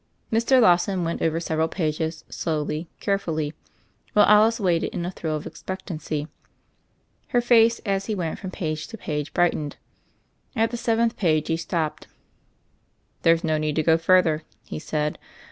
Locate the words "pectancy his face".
5.61-7.77